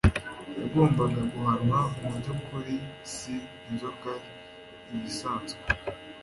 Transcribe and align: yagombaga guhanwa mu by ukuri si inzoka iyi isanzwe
yagombaga 0.59 1.21
guhanwa 1.31 1.79
mu 1.99 2.09
by 2.17 2.27
ukuri 2.33 2.75
si 3.13 3.33
inzoka 3.69 4.11
iyi 4.93 5.05
isanzwe 5.11 5.61